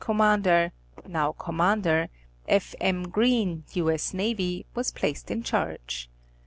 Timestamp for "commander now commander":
0.03-2.09